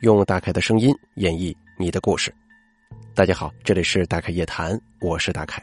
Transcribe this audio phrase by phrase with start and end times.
[0.00, 2.34] 用大凯的声音演绎你的故事。
[3.14, 5.62] 大家好，这里是大凯夜谈，我是大凯。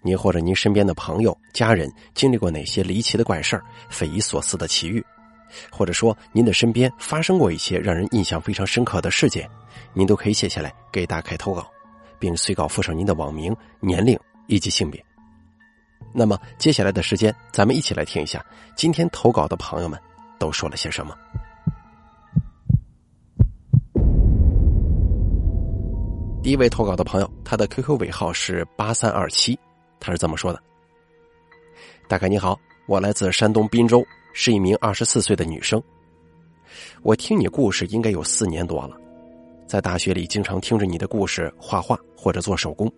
[0.00, 5.04] 您或者您身边的朋友、家人经历过哪些离奇的怪事儿、匪夷所思的奇遇，
[5.72, 9.50] 或者说您的身边发生过一些让人印象非常深刻的事件，
[9.92, 11.68] 您都可以写下来给大凯投稿，
[12.16, 14.16] 并随稿附上您的网名、年龄
[14.46, 15.04] 以及性别。
[16.12, 18.44] 那么接下来的时间，咱们一起来听一下
[18.76, 20.00] 今天投稿的朋友们
[20.38, 21.12] 都说了些什么。
[26.42, 29.58] 第一位投稿的朋友，他的 QQ 尾号是八三二七，
[30.00, 30.58] 他是这么说的
[32.08, 35.82] ：“大概你好，我来自山东滨州，是一名二十四岁的女生。
[37.02, 38.96] 我听你故事应该有四年多了，
[39.66, 42.90] 在大学里经常听着你的故事画画或者做手工，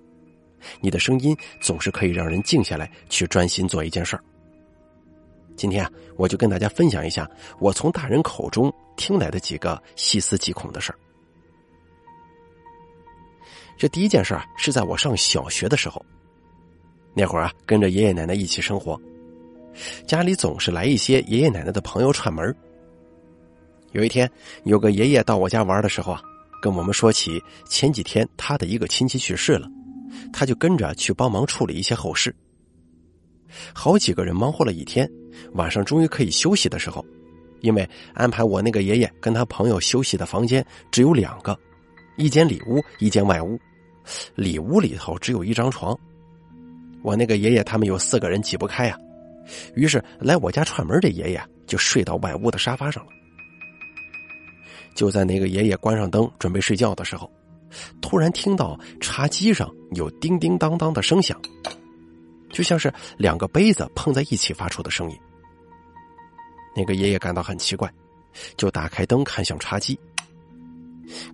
[0.81, 4.23] 你的声音总是可以让人静下来去专心做一件事儿。
[5.57, 10.99] 今天啊，我就跟大家分享一下我从大人口中听来的几个细思极恐的事儿。”
[13.83, 16.01] 这第一件事啊，是在我上小学的时候。
[17.15, 18.97] 那会儿啊，跟着爷爷奶奶一起生活，
[20.07, 22.55] 家里总是来一些爷爷奶奶的朋友串门。
[23.91, 24.31] 有一天，
[24.63, 26.23] 有个爷爷到我家玩的时候啊，
[26.63, 29.69] 跟我们说起前几天他的一个亲戚去世了，
[30.33, 32.33] 他就跟着去帮忙处理一些后事。
[33.75, 35.11] 好几个人忙活了一天，
[35.55, 37.05] 晚上终于可以休息的时候，
[37.63, 41.59] 因为安排我那个爷爷跟他朋友休息的房间只有两个。
[42.17, 43.59] 一间里屋，一间外屋。
[44.35, 45.99] 里屋里头只有一张床。
[47.03, 48.99] 我那个爷爷他们有四个人挤不开呀，
[49.75, 53.13] 于是来我家串门的爷爷就睡到外屋的沙发上了。
[54.95, 57.31] 就在那个爷爷关上灯准备睡觉的时候，
[58.01, 61.41] 突然听到茶几上有叮叮当当的声响，
[62.51, 65.19] 就像是两个杯子碰在一起发出的声音。
[66.77, 67.93] 那个爷爷感到很奇怪，
[68.57, 69.99] 就打开灯看向茶几。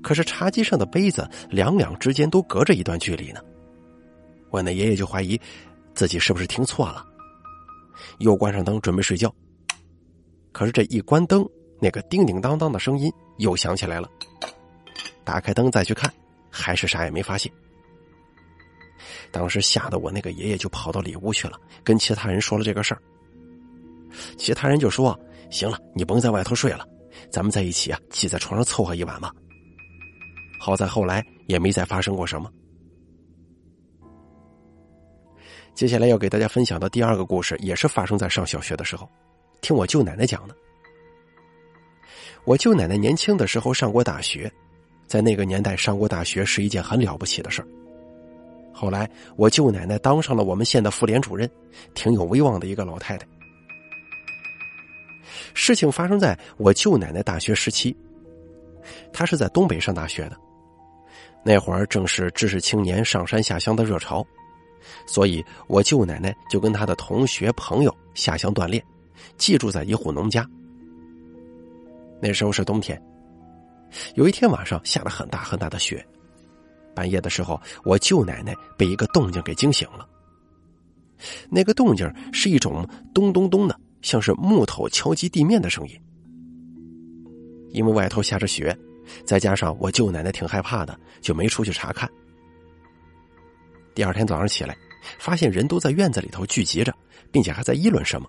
[0.03, 3.41] 可是茶几上的杯子两两之间都隔着一段距离呢，
[4.51, 5.41] 我那爷爷就怀疑
[5.95, 7.05] 自己是不是听错了，
[8.19, 9.33] 又关上灯准备睡觉。
[10.53, 11.49] 可是这一关灯，
[11.81, 14.09] 那个叮叮当当的声音又响起来了。
[15.25, 16.13] 打开灯再去看，
[16.51, 17.53] 还是啥也没发现。
[19.31, 23.03] 当时吓得我那个爷爷就跑到里屋去了，跟其他人说了这个事儿。
[24.37, 25.19] 其他人就说
[25.51, 26.87] ：“行了，你甭在外头睡了，
[27.31, 29.33] 咱们在一起啊，挤在床上凑合一晚吧。”
[30.59, 32.51] 好在后来也没再发生过什么。
[35.75, 39.09] 接下来要给大家分享的第二个故事，也是发生在上小学的时候，
[39.61, 40.57] 听我舅奶奶讲的。
[42.45, 44.51] 我舅奶奶年轻的时候上过大学，
[45.07, 47.69] 在那个年代上过大学是一件很了不起的事儿。
[48.73, 51.49] 后来我舅奶奶当上了我们县的妇联主任，
[51.95, 53.27] 挺有威望的一个老太太。
[55.55, 57.97] 事情发生在我舅奶奶大学时期，
[59.13, 60.37] 她是在东北上大学的。
[61.49, 64.23] 那会儿正是知识青年上山下乡的热潮，
[65.07, 68.85] 所以我舅奶奶就跟她的同学朋友下乡锻炼，
[69.39, 70.47] 寄住在一户农家。
[72.21, 73.03] 那时候是冬天，
[74.15, 76.07] 有一天晚上下了很大很大的雪，
[76.95, 80.07] 半夜的时候，我舅奶奶被一个动静给惊醒了。
[81.49, 85.99] 那个动静是一种咚咚咚的，像是木头敲击地面的声音。
[87.71, 88.79] 因为外头下着雪。
[89.25, 92.09] 再加上我舅奶奶挺害怕的，就没出去查看。
[93.95, 94.77] 第二天早上起来，
[95.19, 96.95] 发现人都在院子里头聚集着，
[97.33, 98.29] 并且还在议论什么。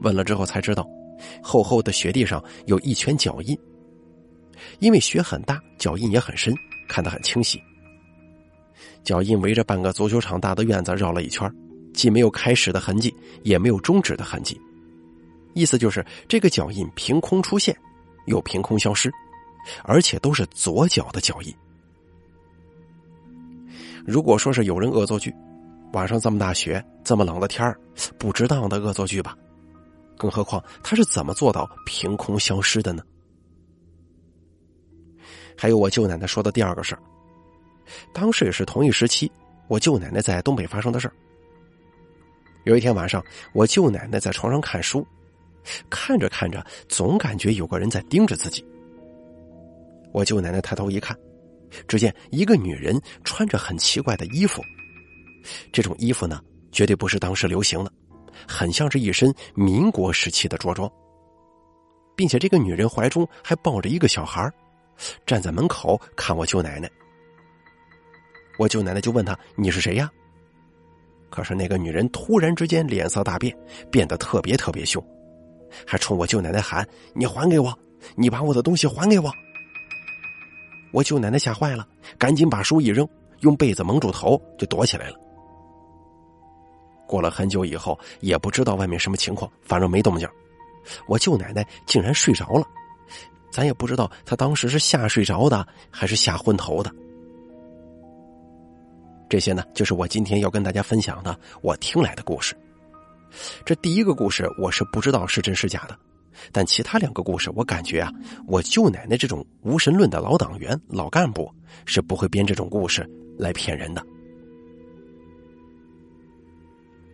[0.00, 0.88] 问了之后才知道，
[1.42, 3.56] 厚厚的雪地上有一圈脚印。
[4.78, 6.54] 因为雪很大，脚印也很深，
[6.88, 7.60] 看得很清晰。
[9.04, 11.52] 脚印围着半个足球场大的院子绕了一圈，
[11.92, 14.60] 既没有开始的痕迹，也没有终止的痕迹。
[15.54, 17.76] 意思就是这个脚印凭空出现，
[18.26, 19.12] 又凭空消失。
[19.84, 21.54] 而且都是左脚的脚印。
[24.04, 25.34] 如果说是有人恶作剧，
[25.92, 27.78] 晚上这么大雪，这么冷的天儿，
[28.18, 29.36] 不值当的恶作剧吧？
[30.16, 33.02] 更何况他是怎么做到凭空消失的呢？
[35.56, 37.02] 还有我舅奶奶说的第二个事儿，
[38.12, 39.30] 当时也是同一时期，
[39.68, 41.14] 我舅奶奶在东北发生的事儿。
[42.64, 45.06] 有一天晚上，我舅奶奶在床上看书，
[45.90, 48.64] 看着看着，总感觉有个人在盯着自己。
[50.12, 51.16] 我舅奶奶抬头一看，
[51.88, 54.62] 只见一个女人穿着很奇怪的衣服，
[55.72, 57.90] 这种衣服呢，绝对不是当时流行的，
[58.46, 60.90] 很像是一身民国时期的着装，
[62.14, 64.50] 并且这个女人怀中还抱着一个小孩，
[65.26, 66.90] 站在门口看我舅奶奶。
[68.58, 70.10] 我舅奶奶就问他：“你是谁呀？”
[71.30, 73.56] 可是那个女人突然之间脸色大变，
[73.90, 75.02] 变得特别特别凶，
[75.86, 76.86] 还冲我舅奶奶喊
[77.16, 77.76] ：“你还给我！
[78.14, 79.32] 你把我的东西还给我！”
[80.92, 81.86] 我舅奶奶吓坏了，
[82.18, 83.08] 赶紧把书一扔，
[83.40, 85.16] 用被子蒙住头就躲起来了。
[87.06, 90.28] 过了很久以后，也不知道外面什么情况，反正没动静。
[91.06, 92.64] 我舅奶奶竟然睡着了，
[93.50, 96.90] 咱也不知道她当时是吓睡着的，还是吓昏头的。
[99.28, 102.54] 这些呢，就是我今天要跟大家分享的我听来的故事。
[103.64, 105.98] 这第一个故事我是不知道是真是假的，
[106.50, 108.12] 但其他两个故事我感觉啊，
[108.46, 111.52] 我舅奶奶这种无神论的老党员、老干部
[111.84, 113.08] 是不会编这种故事
[113.38, 114.04] 来骗人的。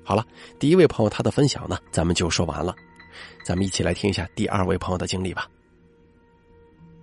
[0.05, 0.27] 好了，
[0.59, 2.75] 第一位朋友他的分享呢，咱们就说完了，
[3.45, 5.47] 咱们一起来听一下第二位朋友的经历吧。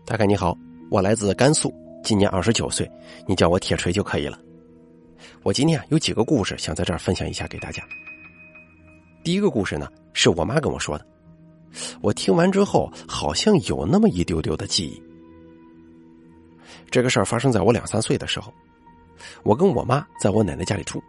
[0.05, 0.57] 大概你好，
[0.89, 1.73] 我来自甘肃，
[2.03, 2.89] 今年二十九岁，
[3.27, 4.39] 你叫我铁锤就可以了。
[5.43, 7.83] 我今天啊有几个故事想在这儿分享一下给大家。
[9.23, 11.05] 第一个故事呢是我妈跟我说的，
[12.01, 15.01] 我听完之后好像有那么一丢丢的记忆。
[16.89, 18.53] 这个事儿发生在我两三岁的时候，
[19.43, 21.01] 我跟我妈在我奶奶家里住，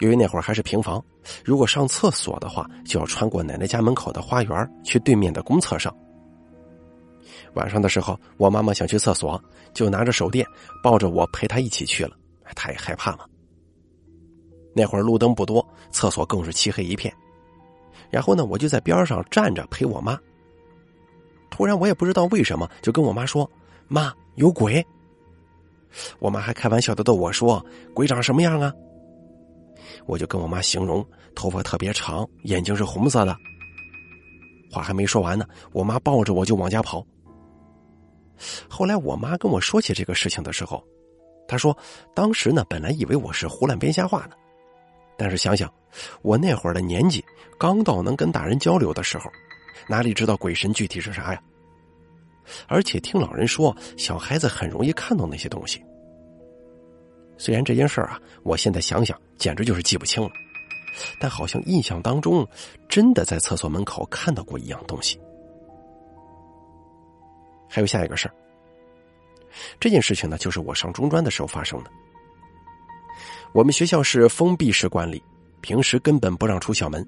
[0.00, 1.02] 由于那会儿还是平房，
[1.44, 5.94] 如果上厕所的话就要穿过奶奶家门口的花园去对面的公厕上。
[7.54, 9.42] 晚上的时候，我妈妈想去厕所，
[9.72, 10.46] 就拿着手电
[10.82, 12.16] 抱着我陪她一起去了，
[12.54, 13.24] 她也害怕嘛。
[14.74, 17.12] 那会儿路灯不多，厕所更是漆黑一片。
[18.10, 20.18] 然后呢，我就在边上站着陪我妈。
[21.50, 23.50] 突然，我也不知道为什么，就跟我妈说
[23.88, 24.84] ：“妈，有鬼。”
[26.20, 27.64] 我妈还开玩笑的逗我说
[27.94, 28.72] ：“鬼长什么样啊？”
[30.06, 33.36] 我就跟我妈形容，头发特别长，眼睛是红色的。
[34.70, 37.04] 话还没说完呢，我妈抱着我就往家跑。
[38.68, 40.84] 后来我妈跟我说起这个事情的时候，
[41.48, 41.76] 她说
[42.14, 44.32] ：“当时呢，本来以为我是胡乱编瞎话呢。”
[45.18, 45.70] 但是想想，
[46.22, 47.22] 我那会儿的年纪
[47.58, 49.28] 刚到能跟大人交流的时候，
[49.88, 51.42] 哪里知道鬼神具体是啥呀？
[52.68, 55.84] 而且听老人说，小孩子很容易看到那些东西。
[57.36, 60.30] 虽然这件事儿啊，我现在想想简直就是记不清了，
[61.20, 62.46] 但好像印象当中
[62.88, 65.20] 真的在厕所门口看到过一样东西。
[67.68, 68.34] 还有下一个事儿，
[69.78, 71.90] 这件事情呢，就是我上中专的时候发生的。
[73.52, 75.22] 我们学校是封闭式管理，
[75.60, 77.04] 平时根本不让出校门，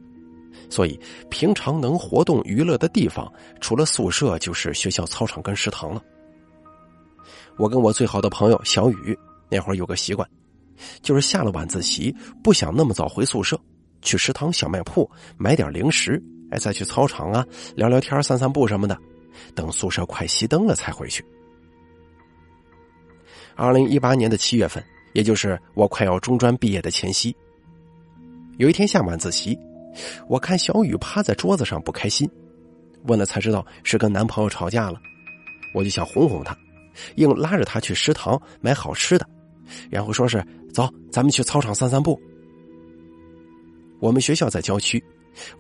[0.69, 0.99] 所以
[1.29, 6.03] 平常能活动娱乐的地方，除了宿舍就是学校操场跟食堂了。
[7.57, 9.17] 我跟我最好的朋友小雨
[9.51, 10.29] 那会儿有个习惯，
[11.03, 13.61] 就是下了晚自习不想那么早回宿舍，
[14.01, 16.21] 去食堂小卖铺买点零食，
[16.51, 17.47] 哎，再去操场啊
[17.77, 18.99] 聊聊天、散散步什么的，
[19.55, 21.25] 等宿舍快熄灯了才回去。
[23.55, 24.83] 二零一八年的七月份。
[25.13, 27.35] 也就是我快要中专毕业的前夕，
[28.59, 29.59] 有一天下晚自习，
[30.29, 32.31] 我看小雨趴在桌子上不开心，
[33.05, 35.01] 问了才知道是跟男朋友吵架了，
[35.75, 36.57] 我就想哄哄她，
[37.17, 39.27] 硬拉着她去食堂买好吃的，
[39.91, 42.21] 然后说是走，咱们去操场散散步。
[43.99, 45.03] 我们学校在郊区，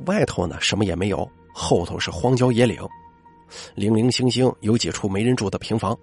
[0.06, 2.80] 外头呢什么也没有，后头是荒郊野岭，
[3.74, 5.98] 零零星星有几处没人住的平房。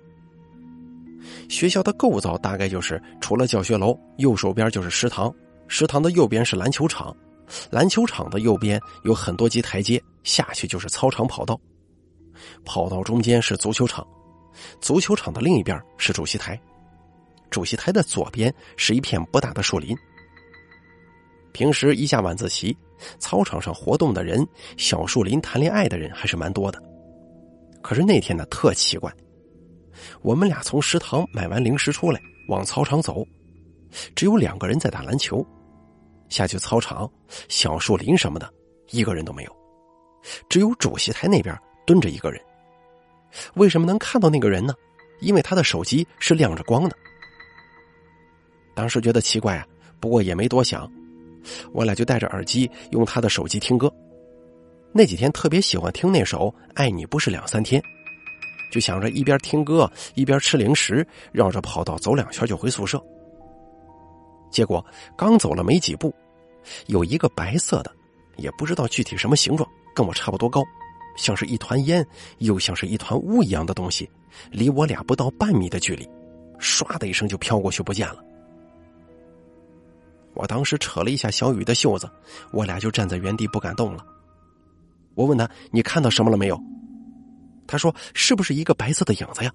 [1.50, 5.34] 学校的构造大概就是，除了教学楼，右手边就是食堂，
[5.68, 7.16] 食堂的右边是篮球场，
[7.70, 11.60] 篮球场的右边有很多级台阶，下去就是操场跑道，
[12.66, 14.06] 跑道中间是足球场，
[14.82, 16.60] 足球场的另一边是主席台，
[17.50, 19.96] 主席台的左边是一片不大的树林。
[21.54, 22.78] 平时一下晚自习，
[23.18, 24.46] 操场上活动的人，
[24.78, 26.80] 小树林谈恋爱的人还是蛮多的，
[27.82, 29.12] 可是那天呢，特奇怪。
[30.22, 33.26] 我们俩从食堂买完零食出来，往操场走，
[34.16, 35.46] 只有两个人在打篮球。
[36.30, 37.10] 下去操场，
[37.48, 38.54] 小树林什么的，
[38.92, 39.56] 一个人都没有，
[40.50, 42.42] 只有主席台那边蹲着一个人。
[43.56, 44.74] 为什么能看到那个人呢？
[45.20, 46.96] 因为他的手机是亮着光的。
[48.76, 49.66] 当时觉得奇怪啊，
[50.00, 50.90] 不过也没多想，
[51.72, 53.92] 我俩就戴着耳机用他的手机听歌。
[54.94, 57.82] 那几天特别喜欢听那首《爱你不是两三天》。
[58.72, 63.02] 就想着一边听歌一边吃零食，绕着跑道走两圈就回宿舍。
[64.50, 64.86] 结果
[65.18, 66.14] 刚走了没几步，
[66.88, 67.92] 有一个白色的，
[68.38, 70.64] 也不知道具体什么形状，跟我差不多高，
[71.18, 72.06] 像是一团烟，
[72.40, 74.10] 又像是一团雾一样的东西，
[74.52, 76.10] 离我俩不到半米的距离，
[76.60, 78.24] 唰的一声就飘过去不见了。
[80.34, 82.10] 我当时扯了一下小雨的袖子，
[82.52, 84.06] 我俩就站在原地不敢动了。
[85.16, 86.62] 我问他：“你看到什么了没有？”
[87.68, 89.54] 他说：“是不是一个白色的影子呀？”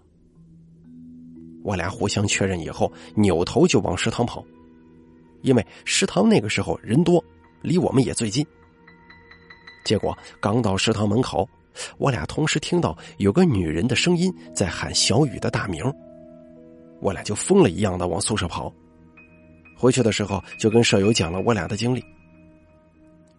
[1.65, 4.45] 我俩互相确认以后，扭头就往食堂跑，
[5.43, 7.25] 因为食堂那个时候人多，
[7.63, 8.45] 离我们也最近。
[9.85, 11.49] 结果刚到食堂门口，
[11.99, 15.85] 我俩同时听到有个女人的声音在喊小雨的大名，
[17.01, 18.73] 我俩就疯了一样的往宿舍跑。
[19.77, 22.05] 回去的时候就跟舍友讲了我俩的经历。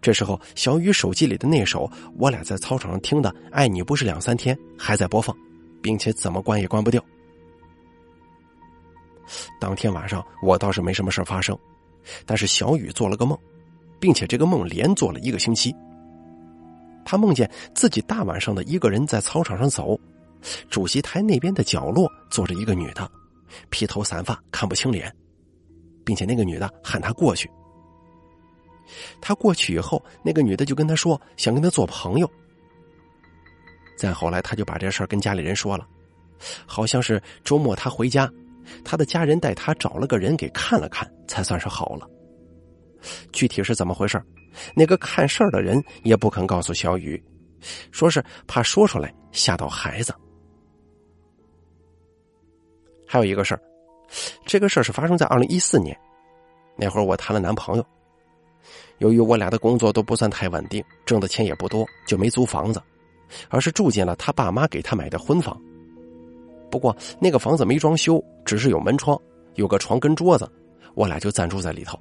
[0.04, 5.34] 这时候，小雨手机里的那首我俩在操场上听的《爱你不是两三天》还在播放，
[5.80, 7.02] 并且怎么关也关不掉。
[9.58, 11.58] 当天晚上我倒是没什么事发生，
[12.26, 13.38] 但是小雨做了个梦，
[13.98, 15.74] 并且这个梦连做了一个星期。
[17.02, 19.98] 他梦见自己大晚上的一个人在操场上走，
[20.68, 23.10] 主席台那边的角落坐着一个女的，
[23.70, 25.10] 披头散发，看不清脸，
[26.04, 27.50] 并且那个女的喊他过去。
[29.20, 32.30] 他过去以后，那个女的就跟他说想跟他做朋友。
[33.96, 35.86] 再后来，他就把这事儿跟家里人说了，
[36.66, 38.30] 好像是周末他回家，
[38.84, 42.08] 他的家人带他找了个人给看了看，才算是好了。
[43.32, 44.20] 具体是怎么回事？
[44.74, 47.22] 那个看事儿的人也不肯告诉小雨，
[47.90, 50.14] 说是怕说出来吓到孩子。
[53.06, 53.60] 还有一个事儿，
[54.44, 55.96] 这个事儿是发生在二零一四年，
[56.76, 57.86] 那会儿我谈了男朋友。
[58.98, 62.82] 由于我俩的工作都不算太稳定，挣的钱也不多，就没租房子，
[63.48, 65.60] 而是住进了他爸妈给他买的婚房。
[66.70, 69.20] 不过那个房子没装修，只是有门窗，
[69.54, 70.50] 有个床跟桌子，
[70.94, 71.98] 我俩就暂住在里头。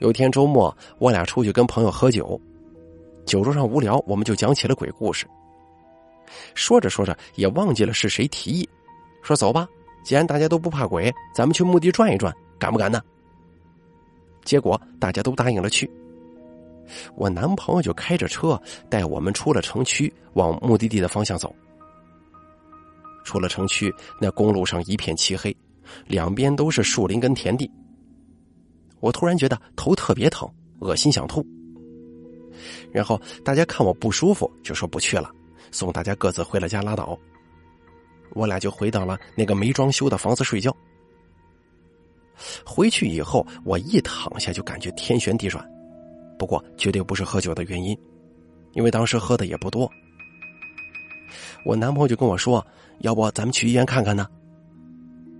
[0.00, 2.40] 有天周末，我俩出去跟朋友喝酒，
[3.24, 5.26] 酒桌上无聊，我们就讲起了鬼故事。
[6.54, 8.68] 说着说着，也忘记了是谁提议，
[9.22, 9.68] 说走吧，
[10.04, 13.00] 既然大家都不怕鬼，咱们去墓地转一转，敢不敢呢？
[14.44, 15.90] 结果大家都答应了去。
[17.14, 21.54] 我男朋友就开着车带我们出了城区，往目的地的方向走。
[23.24, 25.56] 出了城区，那公路上一片漆黑，
[26.06, 27.70] 两边都是树林跟田地。
[29.00, 30.48] 我突然觉得头特别疼，
[30.80, 31.44] 恶心想吐。
[32.90, 35.30] 然后大家看我不舒服，就说不去了，
[35.70, 37.18] 送大家各自回了家拉倒。
[38.34, 40.76] 我俩就回到了那个没装修的房子睡觉。
[42.64, 45.66] 回去以后，我一躺下就感觉天旋地转，
[46.38, 47.96] 不过绝对不是喝酒的原因，
[48.72, 49.90] 因为当时喝的也不多。
[51.64, 52.66] 我男朋友就跟我说
[53.00, 54.26] ：“要不咱们去医院看看呢？”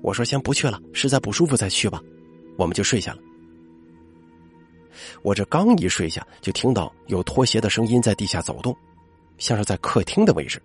[0.02, 2.00] 我说：“先不去了，实在不舒服再去吧。”
[2.58, 3.18] 我们就睡下了。
[5.22, 8.76] 我这刚一睡下，就听到有拖鞋的声音在地下走动，
[9.38, 10.62] 像是在客厅的位置。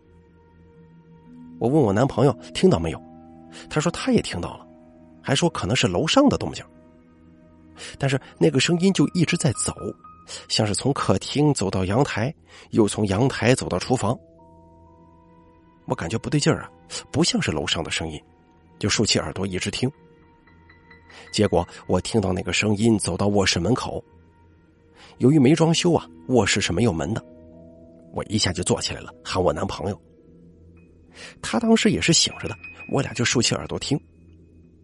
[1.60, 3.02] 我问我男朋友听到没有，
[3.70, 4.67] 他说他也听到了，
[5.28, 6.64] 还说可能是楼上的动静。
[8.00, 9.74] 但是那个声音就一直在走，
[10.48, 12.34] 像是从客厅走到阳台，
[12.70, 14.18] 又从阳台走到厨房。
[15.86, 16.72] 我感觉不对劲儿啊，
[17.12, 18.18] 不像是楼上的声音，
[18.80, 19.92] 就竖起耳朵一直听。
[21.30, 24.02] 结果我听到那个声音走到卧室门口。
[25.18, 27.22] 由于没装修啊，卧室是没有门的。
[28.14, 30.02] 我一下就坐起来了，喊我男朋友。
[31.42, 32.56] 他当时也是醒着的，
[32.90, 34.00] 我俩就竖起耳朵听，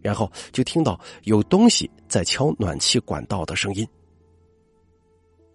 [0.04, 3.88] 然后就听到有东西在敲暖气管道的声音。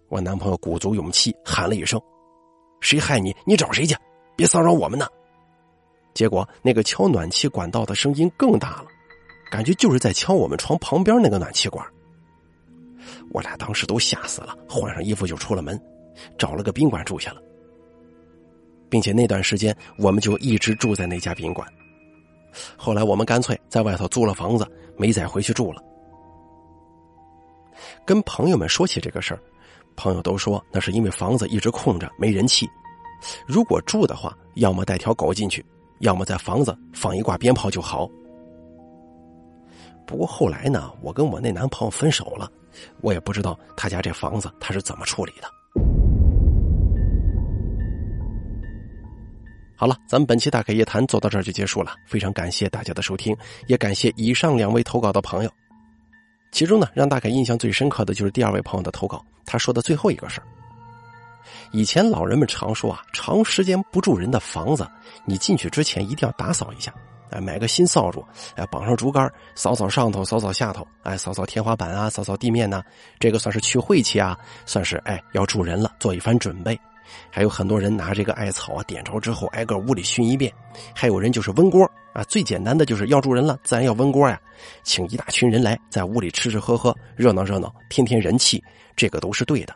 [0.08, 2.02] 我男朋友鼓足勇气喊了一声
[2.82, 3.32] ：“谁害你？
[3.46, 3.94] 你找谁去？
[4.36, 5.06] 别骚扰我们呢！”
[6.14, 8.86] 结果那个敲暖气管道的声音更大了，
[9.52, 11.86] 感觉就是在敲我们床旁边那个暖气管。
[13.30, 15.80] 我俩当时都吓死了，换上衣服就出了门，
[16.36, 17.40] 找了个宾馆住下了，
[18.88, 21.72] 并且那段时间我们就一直住在那家宾馆。
[22.82, 25.84] 后来我们干脆在外头租了房子，没再回去住了。
[28.06, 29.40] 跟朋友们说起这个事儿，
[29.96, 32.66] 朋友都说那是因为房子一直空着没人气，
[33.46, 35.62] 如果住的话，要么带条狗进去，
[35.98, 38.08] 要么在房子放一挂鞭炮就好。
[40.06, 42.50] 不过后来呢，我跟我那男朋友分手了。
[43.02, 45.59] 我也不知道他家这房子他是怎么处理的。
[49.80, 53.34] 好了，咱们本期大开夜谈做到这儿就结束了，非常感谢大家的收听，
[53.66, 55.50] 也感谢以上两位投稿的朋友。
[56.52, 60.46] 其中呢，让大凯印象最深刻的就是第二位朋友的投稿，他说的最后一个事儿。
[61.72, 64.86] 以前老人们常说啊，长时间不住人的房子，
[65.24, 66.92] 你进去之前一定要打扫一下。
[67.30, 68.22] 哎，买个新扫帚，
[68.56, 72.82] 哎，绑上竹竿，扫扫上头，扫扫下头，哎，扫扫天花板啊，扫扫地面呢。
[73.18, 76.78] 这个算是去晦气啊，算是哎要住人了，做一番准备。
[77.30, 80.52] 还有很多人拿这个艾草啊，点着之后挨个屋里熏一遍。
[80.94, 84.40] 还有人就是温锅啊，最简单的就是要住人了，自然要温锅呀，
[84.82, 88.62] 请一大群人来，在屋里吃吃喝喝，热闹热闹，添添人气，
[88.96, 89.74] 这个都是对的。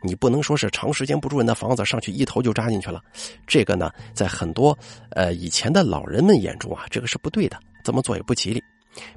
[0.00, 3.00] 你不能说是长时间不住人的房子，上去一头就扎进去了。
[3.46, 4.76] 这个呢，在很多
[5.10, 8.62] 呃以前的老人们眼中啊，这个是不对的，这么做也不吉利。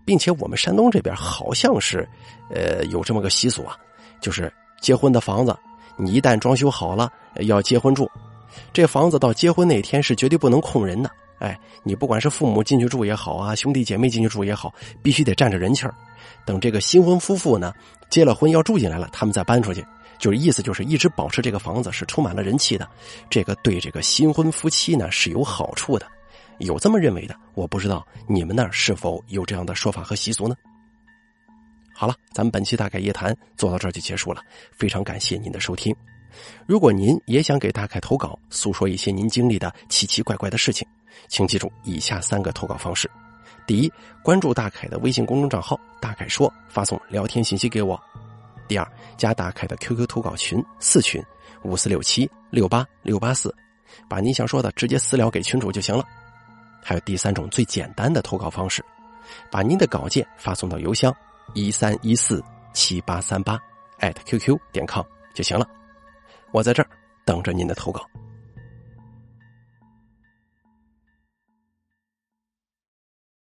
[0.03, 2.07] 并且我们山东这边好像是，
[2.49, 3.77] 呃，有这么个习俗啊，
[4.19, 5.55] 就是结婚的房子，
[5.97, 7.11] 你一旦装修好了
[7.41, 8.09] 要结婚住，
[8.71, 11.09] 这房子到结婚那天是绝对不能空人的。
[11.39, 14.73] 哎，你不管是父母进去住也好啊，兄弟姐妹进去住也好，
[15.03, 15.93] 必须得占着人气儿。
[16.45, 17.73] 等这个新婚夫妇呢
[18.09, 19.85] 结了婚要住进来了，他们再搬出去，
[20.17, 22.87] 就是意思就是一直保持这个房子是充满了人气的。
[23.29, 26.07] 这个对这个新婚夫妻呢是有好处的，
[26.57, 27.35] 有这么认为的。
[27.53, 30.55] 我不知道你们那儿是否有这样的说法和习俗呢？
[31.99, 34.39] 好了，咱们本期大凯夜谈做到这儿就结束了，
[34.71, 35.95] 非常感谢您的收听。
[36.67, 40.87] 如果您也想给大凯投稿，诉说一些您经历的奇奇怪怪的事情，
[41.27, 43.09] 请记住以下三个投稿方式：
[43.65, 43.91] 第一，
[44.23, 47.99] 关注大凯的微信公众账号“大凯说”，发送聊天信息给我；
[48.67, 48.87] 第二，
[49.17, 51.19] 加大凯的 QQ 投稿群四群
[51.63, 53.51] 五四六七六八六八四，
[54.07, 56.05] 把您想说的直接私聊给群主就行了。
[56.83, 58.85] 还有第三种最简单的投稿方式，
[59.49, 61.11] 把您的稿件发送到邮箱
[61.53, 63.59] 一三一四七八三八
[63.99, 65.67] 艾特 @QQ 点 com 就行了。
[66.51, 66.89] 我在这儿
[67.25, 68.01] 等着您的投稿。